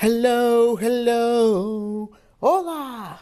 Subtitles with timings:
[0.00, 2.10] Hello, hello,
[2.40, 3.20] hola.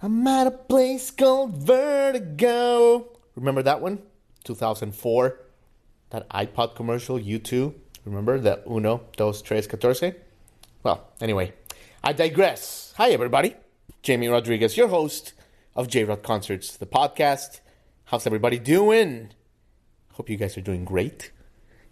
[0.00, 3.10] I'm at a place called Vertigo.
[3.36, 3.98] Remember that one?
[4.44, 5.38] 2004.
[6.08, 7.74] That iPod commercial, U2.
[8.06, 10.14] Remember the uno, dos, tres, catorce?
[10.82, 11.52] Well, anyway,
[12.02, 12.94] I digress.
[12.96, 13.54] Hi, everybody.
[14.00, 15.34] Jamie Rodriguez, your host
[15.76, 17.60] of J Rod Concerts, the podcast.
[18.04, 19.34] How's everybody doing?
[20.12, 21.32] Hope you guys are doing great.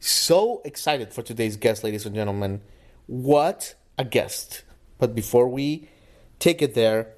[0.01, 2.63] So excited for today's guest, ladies and gentlemen.
[3.09, 4.65] What a guest.
[4.99, 5.89] But before we
[6.39, 7.15] take it there,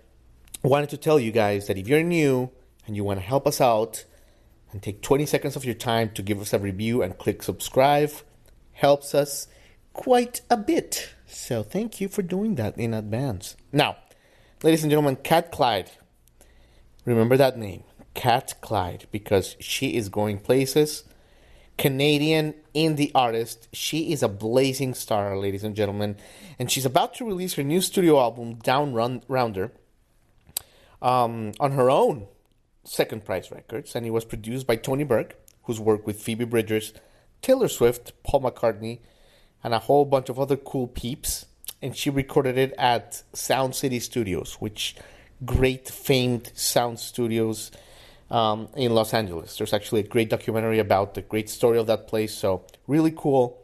[0.65, 2.51] I wanted to tell you guys that if you're new
[2.87, 4.05] and you want to help us out
[4.71, 8.13] and take 20 seconds of your time to give us a review and click subscribe,
[8.73, 9.49] helps us
[9.93, 11.13] quite a bit.
[11.27, 13.57] So thank you for doing that in advance.
[13.73, 13.97] Now,
[14.63, 15.91] ladies and gentlemen, Cat Clyde.
[17.05, 17.83] Remember that name,
[18.15, 21.03] Cat Clyde, because she is going places
[21.81, 23.67] Canadian indie artist.
[23.73, 26.17] She is a blazing star, ladies and gentlemen,
[26.59, 29.73] and she's about to release her new studio album, Down Run- Rounder,
[31.01, 32.27] um, on her own
[32.85, 36.93] Second Prize Records, and it was produced by Tony Berg, who's worked with Phoebe Bridgers,
[37.41, 38.99] Taylor Swift, Paul McCartney,
[39.65, 41.47] and a whole bunch of other cool peeps.
[41.81, 44.97] And she recorded it at Sound City Studios, which
[45.47, 47.71] great famed sound studios
[48.31, 49.57] um, in Los Angeles.
[49.57, 52.33] There's actually a great documentary about the great story of that place.
[52.35, 53.61] So really cool.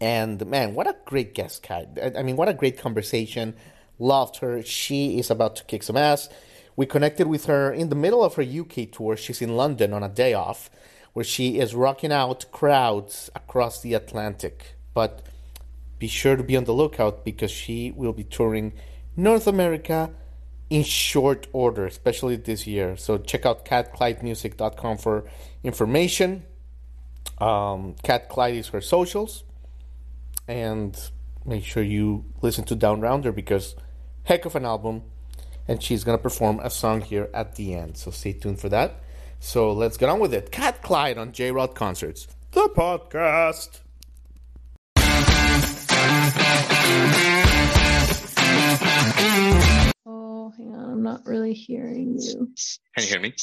[0.00, 1.98] And man, what a great guest, Cat.
[2.16, 3.54] I mean, what a great conversation.
[3.98, 4.62] Loved her.
[4.62, 6.28] She is about to kick some ass.
[6.74, 9.16] We connected with her in the middle of her UK tour.
[9.16, 10.70] She's in London on a day off,
[11.12, 14.74] where she is rocking out crowds across the Atlantic.
[14.94, 15.22] But
[15.98, 18.72] be sure to be on the lookout because she will be touring
[19.16, 20.10] North America
[20.72, 22.96] in short order, especially this year.
[22.96, 25.24] So check out catclydemusic.com for
[25.62, 26.44] information.
[27.36, 29.44] Um, Cat Clyde is her socials.
[30.48, 30.98] And
[31.44, 33.76] make sure you listen to Down Rounder because
[34.24, 35.02] heck of an album.
[35.68, 37.98] And she's going to perform a song here at the end.
[37.98, 39.02] So stay tuned for that.
[39.40, 40.50] So let's get on with it.
[40.50, 43.80] Cat Clyde on J Rod Concerts, the podcast.
[51.02, 52.54] I'm not really hearing you.
[52.96, 53.34] Can you hear me?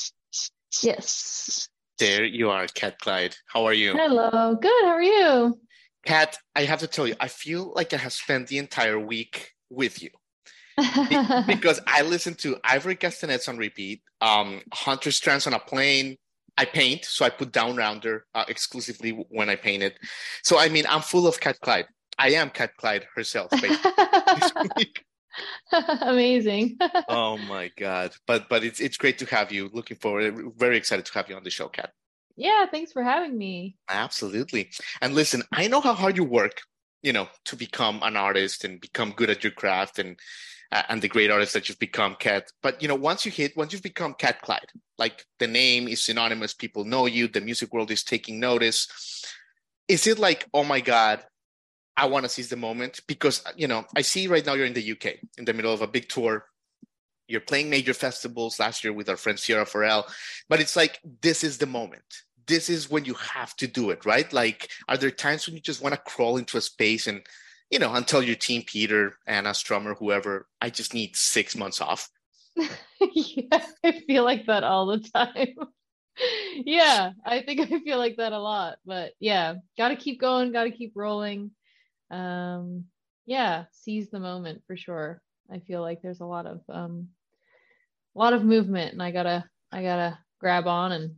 [0.81, 1.67] Yes.
[1.97, 3.35] There you are, Cat Clyde.
[3.47, 3.91] How are you?
[3.91, 4.55] Hello.
[4.55, 4.85] Good.
[4.85, 5.59] How are you?
[6.05, 9.51] Cat, I have to tell you, I feel like I have spent the entire week
[9.69, 10.09] with you.
[10.77, 16.15] Be- because I listen to Ivory Castanets on repeat, um, Hunters Trance on a plane.
[16.57, 19.99] I paint, so I put Down Rounder uh, exclusively when I paint it.
[20.43, 21.87] So, I mean, I'm full of Cat Clyde.
[22.17, 23.91] I am Cat Clyde herself, basically,
[24.39, 25.03] this week.
[26.01, 26.77] Amazing.
[27.07, 28.13] Oh my god!
[28.27, 29.69] But but it's it's great to have you.
[29.73, 30.35] Looking forward.
[30.57, 31.91] Very excited to have you on the show, Cat.
[32.35, 33.75] yeah, thanks for having me.
[33.89, 34.69] Absolutely.
[35.01, 36.61] And listen, I know how hard you work,
[37.01, 40.17] you know, to become an artist and become good at your craft and
[40.71, 42.51] uh, and the great artist that you've become, Cat.
[42.61, 46.03] But you know, once you hit, once you've become Cat Clyde, like the name is
[46.03, 48.87] synonymous, people know you, the music world is taking notice.
[49.87, 51.23] Is it like, oh my God,
[51.99, 53.01] I want to seize the moment?
[53.07, 55.05] Because you know, I see right now you're in the UK,
[55.37, 56.45] in the middle of a big tour.
[57.27, 60.07] You're playing major festivals last year with our friend Sierra Farrell,
[60.47, 62.03] but it's like this is the moment
[62.49, 64.31] this is when you have to do it, right?
[64.33, 67.21] Like, are there times when you just want to crawl into a space and,
[67.69, 72.09] you know, tell your team, Peter, Anna, Strummer, whoever, I just need six months off?
[72.99, 75.53] yeah, I feel like that all the time.
[76.65, 78.77] yeah, I think I feel like that a lot.
[78.83, 81.51] But yeah, got to keep going, got to keep rolling.
[82.11, 82.85] Um,
[83.25, 85.21] yeah, seize the moment for sure.
[85.51, 87.09] I feel like there's a lot of um,
[88.15, 91.15] a lot of movement, and I gotta I gotta grab on and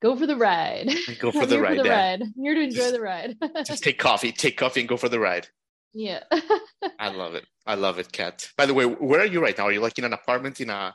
[0.00, 0.90] go for the ride.
[1.20, 2.10] Go for the ride, For the yeah.
[2.10, 2.22] ride.
[2.22, 3.36] I'm here to enjoy Just- the ride.
[3.66, 5.48] Just take coffee, take coffee and go for the ride.
[5.92, 6.22] yeah.
[6.98, 7.44] I love it.
[7.66, 8.48] I love it, Cat.
[8.56, 9.64] By the way, where are you right now?
[9.64, 10.94] Are you like in an apartment in a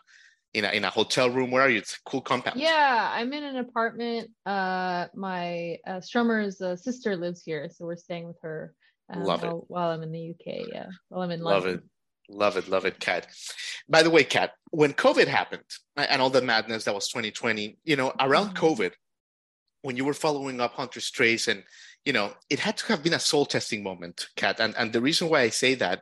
[0.53, 1.51] in a in a hotel room?
[1.51, 1.79] Where are you?
[1.79, 2.59] It's a cool compound.
[2.59, 4.29] Yeah, I'm in an apartment.
[4.45, 8.73] Uh, my uh, Strummer's uh, sister lives here, so we're staying with her.
[9.09, 9.47] Um, Love it.
[9.47, 10.67] while, while I'm in the UK.
[10.71, 11.83] Yeah, while I'm in Love London.
[11.83, 11.89] it.
[12.29, 13.27] Love it, love it, Cat.
[13.89, 15.65] By the way, Cat, when COVID happened
[15.97, 18.55] and all the madness that was 2020, you know, around Mhm.
[18.55, 18.91] COVID,
[19.81, 21.63] when you were following up Hunters Trance, and
[22.05, 24.59] you know, it had to have been a soul testing moment, Cat.
[24.61, 26.01] And and the reason why I say that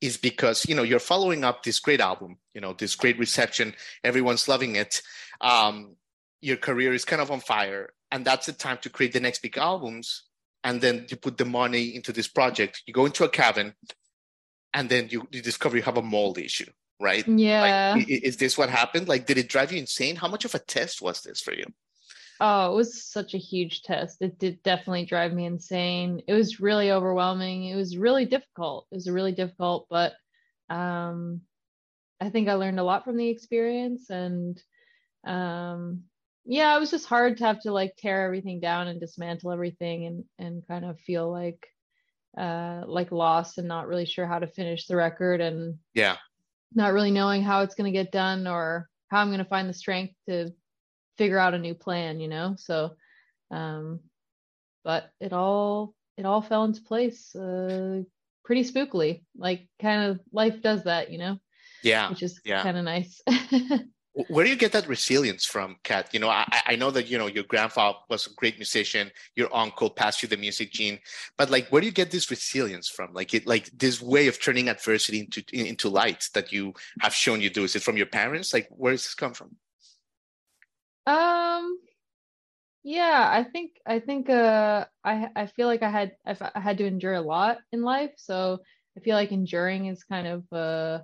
[0.00, 3.74] is because you know you're following up this great album, you know this great reception,
[4.04, 5.02] everyone's loving it.
[5.40, 5.96] Um,
[6.40, 9.42] your career is kind of on fire, and that's the time to create the next
[9.42, 10.24] big albums.
[10.62, 12.82] And then you put the money into this project.
[12.86, 13.74] You go into a cabin,
[14.74, 16.70] and then you, you discover you have a mold issue,
[17.00, 17.26] right?
[17.26, 17.94] Yeah.
[17.96, 19.08] Like, is this what happened?
[19.08, 20.16] Like, did it drive you insane?
[20.16, 21.64] How much of a test was this for you?
[22.40, 24.22] Oh, it was such a huge test.
[24.22, 26.22] It did definitely drive me insane.
[26.26, 27.66] It was really overwhelming.
[27.66, 28.86] It was really difficult.
[28.90, 30.14] It was really difficult, but
[30.70, 31.42] um,
[32.18, 34.08] I think I learned a lot from the experience.
[34.08, 34.60] And
[35.26, 36.04] um,
[36.46, 40.06] yeah, it was just hard to have to like tear everything down and dismantle everything
[40.06, 41.66] and and kind of feel like
[42.38, 46.16] uh like lost and not really sure how to finish the record and yeah,
[46.74, 49.68] not really knowing how it's going to get done or how I'm going to find
[49.68, 50.52] the strength to
[51.20, 52.54] figure out a new plan, you know?
[52.56, 52.96] So,
[53.50, 54.00] um,
[54.84, 58.00] but it all, it all fell into place, uh,
[58.42, 61.38] pretty spookily, like kind of life does that, you know?
[61.82, 62.08] yeah.
[62.08, 62.62] Which is yeah.
[62.62, 63.20] kind of nice.
[64.28, 66.08] Where do you get that resilience from, Cat?
[66.12, 69.10] You know, I, I know that you know your grandfather was a great musician.
[69.36, 70.98] Your uncle passed you the music gene,
[71.38, 73.14] but like, where do you get this resilience from?
[73.14, 77.40] Like, it like this way of turning adversity into into light that you have shown
[77.40, 77.62] you do.
[77.62, 78.52] Is it from your parents?
[78.52, 79.54] Like, where does this come from?
[81.06, 81.78] Um,
[82.82, 86.78] yeah, I think I think uh I I feel like I had I, I had
[86.78, 88.58] to endure a lot in life, so
[88.96, 91.00] I feel like enduring is kind of uh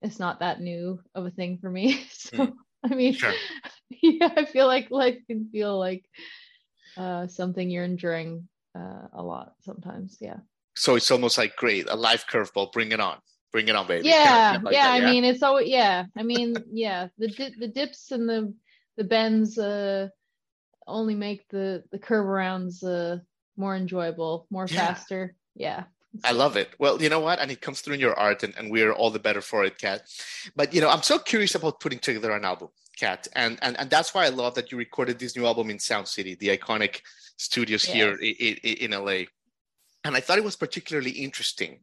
[0.00, 2.04] it's not that new of a thing for me.
[2.10, 2.52] So Mm.
[2.84, 3.32] I mean, Sure.
[4.02, 6.04] yeah, I feel like life can feel like
[6.96, 10.16] uh something you're enduring uh a lot sometimes.
[10.20, 10.38] Yeah.
[10.74, 12.72] So it's almost like great, a life curveball.
[12.72, 13.18] Bring it on,
[13.52, 14.08] bring it on, baby.
[14.08, 14.88] Yeah, Kind of like yeah.
[14.90, 16.06] that, I mean, it's always yeah.
[16.16, 17.08] I mean, yeah.
[17.18, 18.54] The di- the dips and the
[18.96, 20.08] the bends uh
[20.86, 23.18] only make the the curve arounds uh
[23.56, 24.86] more enjoyable, more Yeah.
[24.86, 25.34] faster.
[25.54, 25.84] Yeah.
[26.24, 26.68] I love it.
[26.78, 27.38] Well, you know what?
[27.38, 29.78] And it comes through in your art, and, and we're all the better for it,
[29.78, 30.02] Cat.
[30.54, 32.68] But you know, I'm so curious about putting together an album,
[32.98, 35.78] Cat, and and and that's why I love that you recorded this new album in
[35.78, 37.00] Sound City, the iconic
[37.38, 38.36] studios here Yes.
[38.40, 39.24] in, in, in LA.
[40.04, 41.80] And I thought it was particularly interesting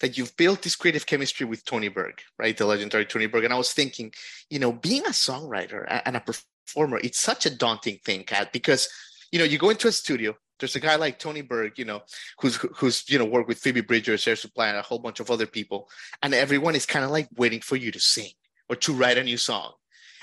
[0.00, 2.56] that you've built this creative chemistry with Tony Berg, right?
[2.56, 3.44] The legendary Tony Berg.
[3.44, 4.12] And I was thinking,
[4.50, 8.88] you know, being a songwriter and a performer, it's such a daunting thing, Cat, because
[9.32, 12.02] you know, you go into a studio, there's a guy like Tony Berg, you know,
[12.40, 15.30] who's who's you know worked with Phoebe Bridgers, Air Supply, and a whole bunch of
[15.30, 15.88] other people,
[16.22, 18.30] and everyone is kind of like waiting for you to sing
[18.68, 19.72] or to write a new song.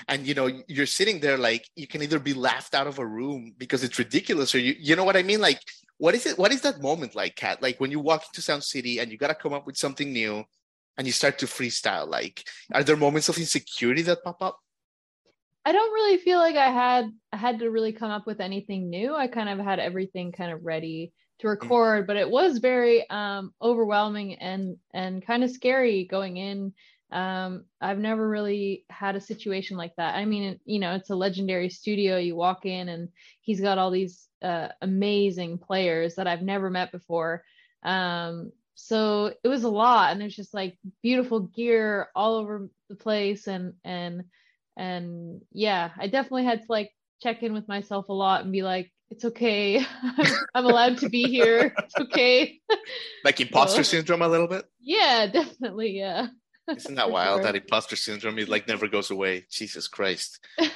[0.08, 3.06] And you know, you're sitting there like you can either be laughed out of a
[3.06, 5.40] room because it's ridiculous, or you you know what I mean?
[5.40, 5.60] Like,
[6.02, 6.36] what is it?
[6.36, 7.62] What is that moment like, Cat?
[7.62, 10.42] Like when you walk into Sound City and you gotta come up with something new
[10.98, 14.58] and you start to freestyle, like are there moments of insecurity that pop up?
[15.64, 18.90] I don't really feel like I had I had to really come up with anything
[18.90, 19.14] new.
[19.14, 23.54] I kind of had everything kind of ready to record, but it was very um
[23.62, 26.72] overwhelming and and kind of scary going in.
[27.12, 30.14] Um I've never really had a situation like that.
[30.14, 32.16] I mean, you know, it's a legendary studio.
[32.16, 33.08] You walk in and
[33.40, 37.44] he's got all these uh amazing players that I've never met before.
[37.84, 42.96] Um so it was a lot and there's just like beautiful gear all over the
[42.96, 44.24] place and and
[44.76, 46.90] and yeah i definitely had to like
[47.22, 49.84] check in with myself a lot and be like it's okay
[50.54, 52.58] i'm, allowed to be here it's okay
[53.24, 54.64] Like imposter So- syndrome a little bit?
[54.80, 56.28] yeah definitely yeah
[56.68, 57.38] Isn't that wild?
[57.42, 57.44] sure.
[57.44, 59.46] That imposter syndrome it like never goes away.
[59.50, 60.38] Jesus Christ.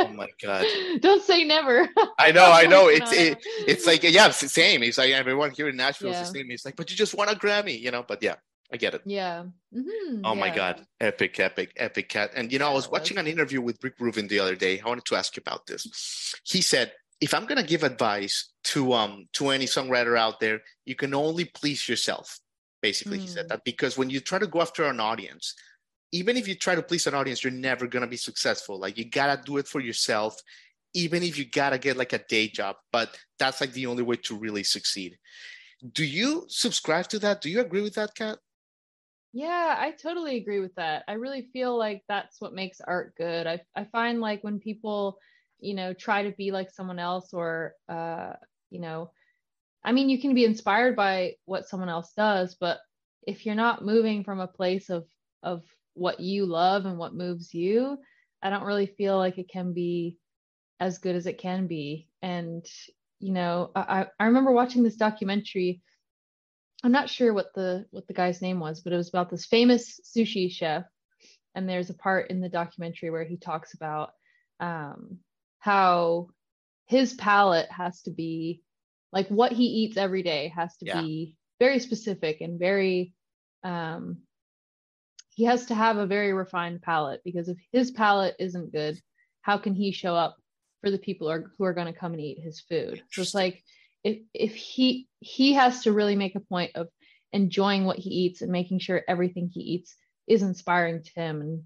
[0.00, 0.64] Oh my god.
[1.00, 1.88] don't say never
[2.20, 2.86] I know, I know.
[2.86, 4.84] It's it, it's like yeah, it's the same.
[4.84, 6.50] It's like everyone here in Nashville is the same.
[6.50, 8.04] It's like, but you just won a Grammy, you know.
[8.06, 8.36] But yeah,
[8.72, 9.02] I get it.
[9.04, 12.30] yeah Mhm, Oh my god, epic, epic, epic cat.
[12.36, 14.80] And you know, I was watching an interview with Rick Rubin the other day.
[14.80, 16.32] I wanted to ask you about this.
[16.44, 20.94] He said, if I'm gonna give advice to um to any songwriter out there, you
[20.94, 22.38] can only please yourself.
[22.82, 23.48] Basically, he said Mm.
[23.48, 25.54] that because when you try to go after an audience,
[26.12, 28.78] even if you try to please an audience, you're never gonna be successful.
[28.78, 30.36] Like you gotta do it for yourself,
[30.94, 32.76] even if you gotta get like a day job.
[32.92, 35.18] But that's like the only way to really succeed.
[35.92, 37.40] Do you subscribe to that?
[37.42, 38.38] Do you agree with that, Cat?
[39.32, 41.04] Yeah, I totally agree with that.
[41.06, 43.46] I really feel like that's what makes art good.
[43.46, 45.18] I I find like when people,
[45.60, 48.32] you know, try to be like someone else or uh,
[48.70, 49.10] you know,
[49.84, 52.78] I mean, you can be inspired by what someone else does, but
[53.26, 55.06] if you're not moving from a place of
[55.42, 55.62] of
[55.94, 57.98] what you love and what moves you,
[58.42, 60.18] I don't really feel like it can be
[60.80, 62.08] as good as it can be.
[62.22, 62.64] And
[63.20, 65.82] you know, I I remember watching this documentary
[66.84, 69.46] I'm not sure what the what the guy's name was, but it was about this
[69.46, 70.84] famous sushi chef.
[71.54, 74.10] And there's a part in the documentary where he talks about
[74.60, 75.18] um,
[75.58, 76.28] how
[76.86, 78.62] his palate has to be
[79.12, 81.00] like what he eats every day has to Yeah.
[81.02, 83.12] be very specific and very
[83.64, 84.18] um,
[85.34, 89.00] he has to have a very refined palate because if his palate isn't good,
[89.42, 90.36] how can he show up
[90.80, 93.02] for the people are, who are going to come and eat his food?
[93.10, 93.62] So it's like
[94.04, 96.88] if if he he has to really make a point of
[97.32, 99.96] enjoying what he eats and making sure everything he eats
[100.26, 101.62] is inspiring to him and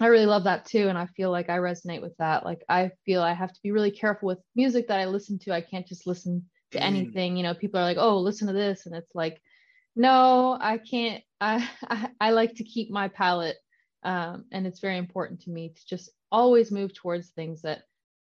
[0.00, 0.88] I really love that too.
[0.88, 2.44] And I feel like I resonate with that.
[2.44, 5.52] Like I feel I have to be really careful with music that I listen to.
[5.52, 6.82] I can't just listen to mm.
[6.82, 7.36] anything.
[7.36, 8.86] You know, people are like, oh, listen to this.
[8.86, 9.40] And it's like,
[9.96, 11.22] no, I can't.
[11.40, 13.56] I, I, I like to keep my palate.
[14.02, 17.82] Um, and it's very important to me to just always move towards things that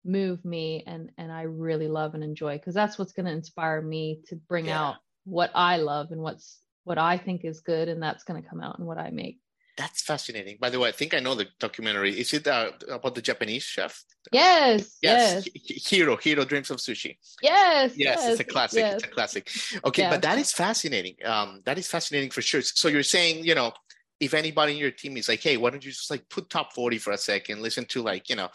[0.05, 3.81] move me and and I really love and enjoy because that's what's going to inspire
[3.81, 4.81] me to bring yeah.
[4.81, 8.49] out what I love and what's what I think is good and that's going to
[8.49, 9.39] come out in what I make.
[9.77, 10.59] That's fascinating.
[10.61, 12.19] By the way, I think I know the documentary.
[12.19, 14.05] Is it uh, about the Japanese chef?
[14.31, 14.99] Yes.
[15.03, 15.49] Yes.
[15.53, 15.83] yes.
[15.83, 16.17] Jiro.
[16.17, 17.17] Jiro dreams of sushi.
[17.43, 17.93] Yes.
[17.97, 17.97] Yes.
[17.97, 18.79] yes it's a classic.
[18.79, 18.95] Yes.
[18.95, 19.51] It's a classic.
[19.85, 20.11] Okay, yeah.
[20.11, 21.17] but that is fascinating.
[21.25, 22.63] Um, that is fascinating for sure.
[22.63, 23.73] So you're saying, you know,
[24.21, 26.73] if anybody in your team is like, hey, why don't you just like put top
[26.73, 28.51] 40 for a second, listen to like, you know,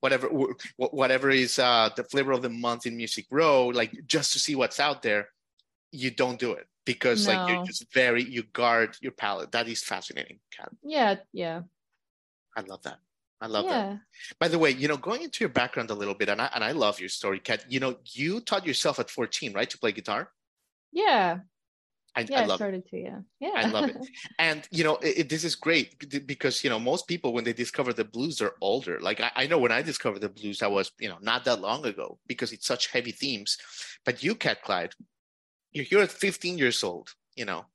[0.00, 0.28] whatever
[0.76, 4.56] whatever is uh, the flavor of the month in Music Row, like just to see
[4.56, 5.28] what's out there,
[5.92, 7.32] you don't do it because no.
[7.32, 9.52] like you're just very you guard your palate.
[9.52, 10.70] That is fascinating, Cat.
[10.82, 11.62] Yeah, yeah.
[12.56, 12.98] I love that.
[13.40, 13.70] I love yeah.
[13.70, 14.00] that.
[14.38, 16.64] By the way, you know, going into your background a little bit, and I and
[16.64, 17.64] I love your story, Cat.
[17.68, 20.30] You know, you taught yourself at 14, right, to play guitar?
[20.92, 21.38] Yeah.
[22.16, 22.90] I, yeah, I love started it.
[22.90, 23.18] to, yeah.
[23.40, 23.50] Yeah.
[23.56, 23.96] I love it.
[24.38, 27.52] And you know, it, it, this is great because you know, most people when they
[27.52, 29.00] discover the blues are older.
[29.00, 31.60] Like I, I know when I discovered the blues, I was, you know, not that
[31.60, 33.58] long ago because it's such heavy themes.
[34.04, 34.94] But you, Cat Clyde,
[35.74, 37.66] you're here at 15 years old, you know,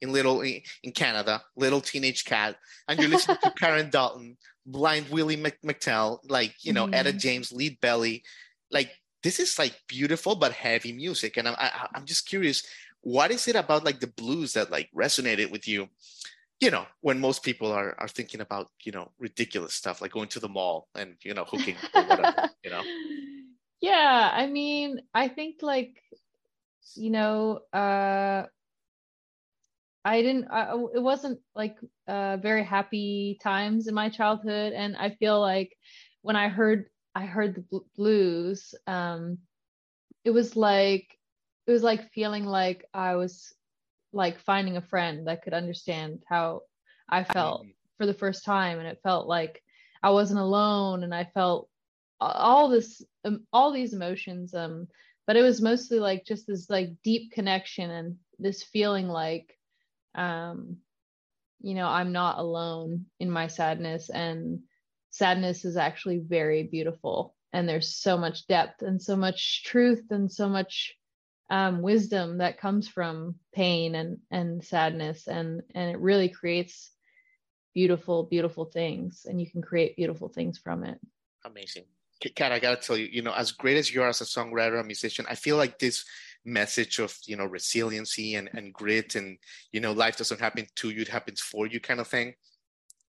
[0.00, 2.56] in little in Canada, little teenage cat,
[2.88, 6.94] and you're listening to Karen Dalton, Blind Willie McTell, like you know, mm.
[6.94, 8.24] Etta James, Lead Belly,
[8.72, 8.90] like
[9.22, 12.64] this is like beautiful but heavy music, and I'm I, I'm just curious,
[13.02, 15.88] what is it about like the blues that like resonated with you?
[16.60, 20.28] You know, when most people are are thinking about you know ridiculous stuff like going
[20.28, 22.82] to the mall and you know hooking or whatever, you know.
[23.82, 26.00] Yeah, I mean, I think like
[26.94, 28.44] you know, uh,
[30.04, 31.76] I didn't, I, it wasn't like
[32.08, 34.72] uh, very happy times in my childhood.
[34.72, 35.76] And I feel like
[36.22, 39.38] when I heard, I heard the blues, um,
[40.24, 41.06] it was like,
[41.66, 43.54] it was like feeling like I was
[44.12, 46.62] like finding a friend that could understand how
[47.08, 47.66] I felt
[47.98, 48.78] for the first time.
[48.78, 49.62] And it felt like
[50.02, 51.68] I wasn't alone and I felt
[52.20, 54.88] all this, um, all these emotions, um,
[55.32, 59.56] but it was mostly like just this like deep connection and this feeling like
[60.14, 60.76] um
[61.62, 64.60] you know i'm not alone in my sadness and
[65.08, 70.30] sadness is actually very beautiful and there's so much depth and so much truth and
[70.30, 70.94] so much
[71.48, 76.90] um, wisdom that comes from pain and and sadness and and it really creates
[77.72, 81.00] beautiful beautiful things and you can create beautiful things from it.
[81.46, 81.84] Amazing
[82.30, 84.80] Cat, I gotta tell you, you know, as great as you are as a songwriter,
[84.80, 86.04] a musician, I feel like this
[86.44, 89.38] message of you know resiliency and, and grit and
[89.70, 92.34] you know life doesn't happen to you, it happens for you kind of thing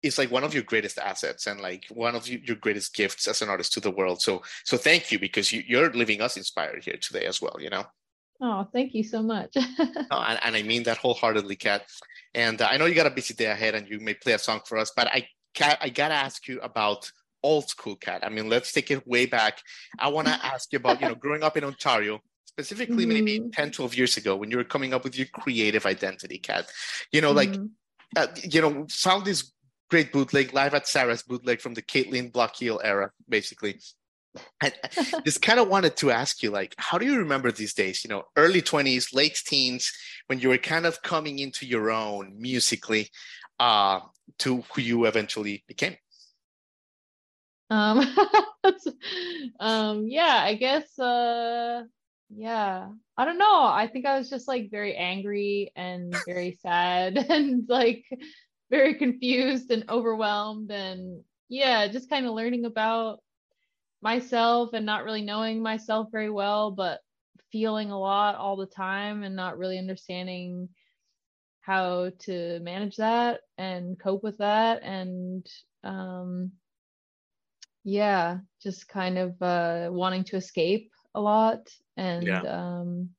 [0.04, 3.42] is like one of your greatest assets and like one of your greatest gifts as
[3.42, 4.22] an artist to the world.
[4.22, 7.70] So so thank you because you, you're leaving us inspired here today as well, you
[7.70, 7.86] know.
[8.42, 9.52] Oh, thank you so much.
[9.56, 11.86] oh, and, and, I mean that wholeheartedly, Cat.
[12.36, 14.40] And uh, I know you got a busy day ahead, and you may play a
[14.40, 17.10] song for us, but I, Cat, I gotta ask you about
[17.44, 19.60] old school cat I mean, let's take it way back.
[20.00, 23.26] I want to ask you about, you know, growing up in Ontario, specifically mm-hmm.
[23.26, 26.70] maybe 10, 12 years ago when you were coming up with your creative identity, cat
[27.12, 27.66] You know, like, mm-hmm.
[28.16, 29.52] uh, you know, found this
[29.90, 33.80] great bootleg, live at Sarah's bootleg from the Caitlin Blockhill era, basically.
[34.62, 34.74] And
[35.26, 38.04] just kind of wanted to ask you, like, how do you remember these days?
[38.04, 39.92] You know, early 20s, late teens,
[40.28, 43.10] when you were kind of coming into your own musically
[43.60, 44.00] uh,
[44.40, 45.96] to who you eventually became?
[47.74, 48.16] Um,
[49.60, 51.84] um yeah i guess uh
[52.36, 52.90] yeah.
[53.18, 53.66] I don't know.
[53.66, 58.06] I think i was just like very angry and very sad and like
[58.70, 63.20] very confused and overwhelmed and yeah just kind of learning about
[64.02, 67.02] myself and not really knowing myself very well but
[67.52, 70.70] feeling a lot all the time and not really understanding
[71.62, 75.46] how to manage that and cope with that and
[75.84, 76.52] um
[77.84, 82.42] yeah just kind of uh wanting to escape a lot and yeah.
[82.42, 83.10] um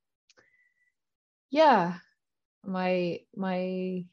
[1.50, 1.94] yeah
[2.66, 4.04] my my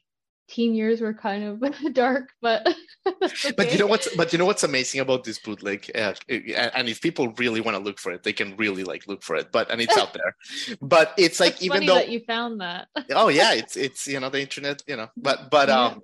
[0.52, 2.66] teen years were kind of dark, but
[3.06, 3.52] okay.
[3.56, 7.00] but you know what's but you know what's amazing about this bootleg, uh, and if
[7.00, 9.50] people really want to look for it, they can really like look for it.
[9.50, 10.36] But and it's out there.
[10.80, 12.88] But it's like It's even though that you found that.
[13.10, 15.08] oh yeah, it's it's you know the internet, you know.
[15.16, 16.02] But but um,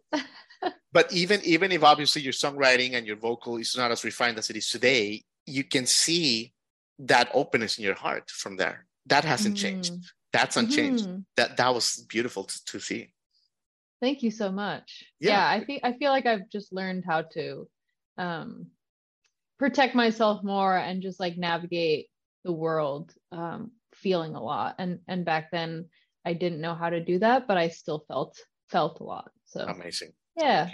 [0.93, 4.51] but even even if obviously your songwriting and your vocal is not as refined as
[4.51, 6.53] it is today, you can see
[6.99, 8.87] that openness in your heart from there.
[9.07, 9.93] That hasn't changed.
[9.95, 10.05] Mm.
[10.33, 11.07] That's unchanged.
[11.07, 11.25] Mhm.
[11.37, 13.13] That that was beautiful to, to see.
[14.01, 15.05] Thank you so much.
[15.21, 15.31] Yeah.
[15.31, 17.69] Yeah, I think I feel like I've just learned how to
[18.17, 18.67] um
[19.59, 22.09] protect myself more and just like navigate
[22.45, 24.77] the world um feeling a lot.
[24.79, 25.89] And and back then
[26.25, 28.37] I didn't know how to do that, but I still felt
[28.69, 29.31] felt a lot.
[29.47, 30.13] So Amazing.
[30.39, 30.69] Yeah.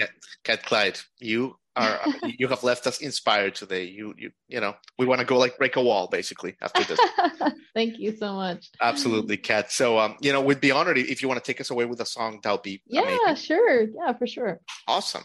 [0.45, 1.99] Cat Clyde, you are
[2.39, 3.85] you have left us inspired today.
[3.85, 7.01] You you you know we want to go like break a wall basically after this.
[7.75, 8.69] Thank you so much.
[8.81, 9.73] Absolutely, Cat.
[9.73, 12.01] So um you know we'd be honored if you want to take us away with
[12.01, 12.41] a song.
[12.43, 13.37] That would be Yeah, amazing.
[13.37, 13.81] sure.
[13.83, 14.61] Yeah, for sure.
[14.87, 15.25] awesome.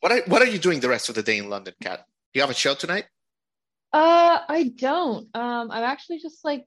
[0.00, 2.04] What are what are you doing the rest of the day in London, Cat?
[2.32, 3.04] You have a show tonight?
[3.92, 5.28] Uh, I don't.
[5.36, 6.64] Um, I'm actually just like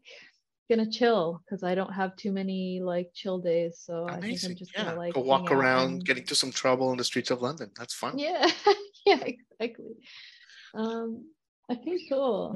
[0.69, 3.79] gonna chill because I don't have too many like chill days.
[3.83, 4.85] So I think I'm just yeah.
[4.85, 7.71] gonna like go walk around, and- get into some trouble in the streets of London.
[7.77, 8.17] That's fun.
[8.17, 8.49] Yeah,
[9.05, 9.95] yeah, exactly.
[10.73, 11.25] Um,
[11.71, 12.55] okay, cool.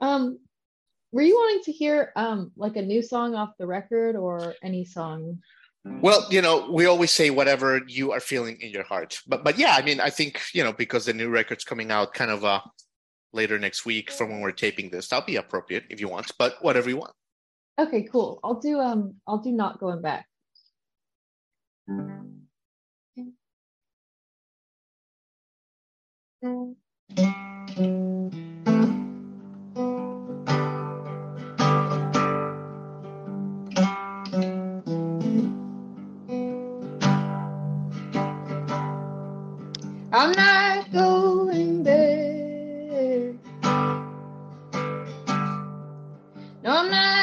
[0.00, 0.38] Um,
[1.12, 4.84] were you wanting to hear um like a new song off the record or any
[4.84, 5.38] song?
[5.84, 9.20] Well, you know, we always say whatever you are feeling in your heart.
[9.26, 12.14] But but yeah, I mean, I think, you know, because the new record's coming out
[12.14, 12.60] kind of uh
[13.32, 16.56] later next week from when we're taping this, that'll be appropriate if you want, but
[16.62, 17.12] whatever you want.
[17.78, 18.40] Okay, cool.
[18.42, 20.26] I'll do um I'll do not going back.
[40.10, 41.57] I'm not going
[46.68, 47.17] No, I'm not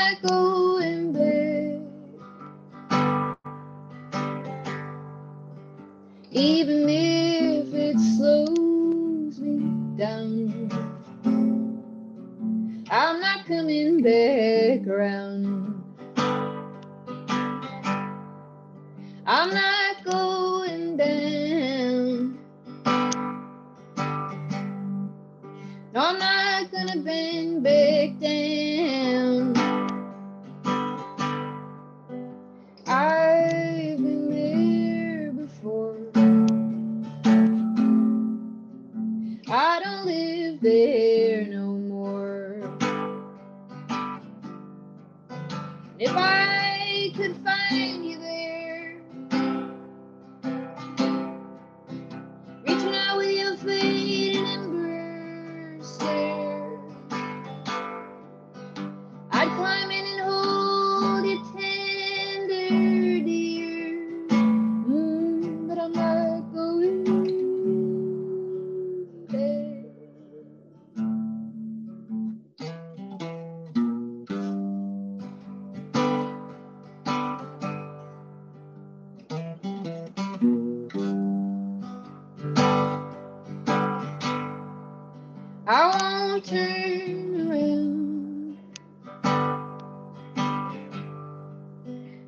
[86.45, 88.57] turn around.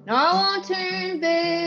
[0.07, 1.66] No, I won't turn back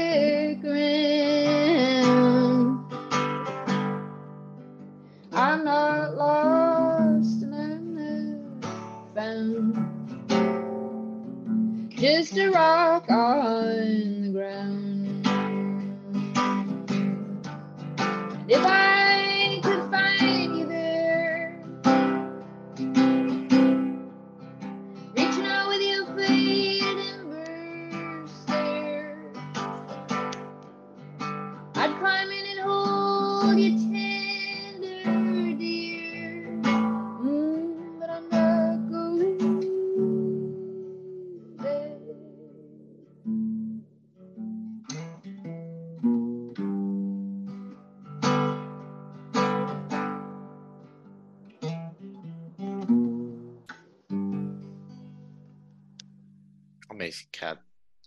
[57.11, 57.59] Amazing, Cat.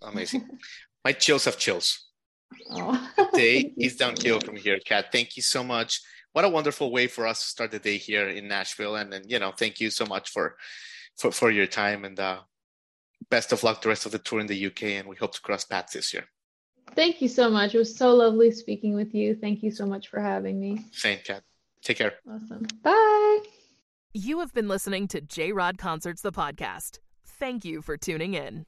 [0.01, 0.49] Amazing.
[1.05, 2.07] My chills have chills.
[2.71, 4.45] Oh, Day thank you is downhill much.
[4.45, 5.11] from here, Cat.
[5.11, 5.99] Thank you so much.
[6.31, 8.95] What a wonderful way for us to start the day here in Nashville.
[8.95, 10.55] And then, you know, thank you so much for
[11.17, 12.39] for, for your time and uh
[13.29, 15.41] best of luck the rest of the tour in the UK and we hope to
[15.41, 16.25] cross paths this year.
[16.95, 17.73] thank you so much.
[17.75, 19.35] It was so lovely speaking with you.
[19.35, 20.85] Thank you so much for having me.
[20.91, 21.43] Same, Cat.
[21.83, 22.13] Take care.
[22.29, 22.65] Awesome.
[22.81, 23.39] Bye.
[24.13, 26.99] You have been listening to J Rod Concerts, the podcast.
[27.25, 28.63] Thank you for tuning in.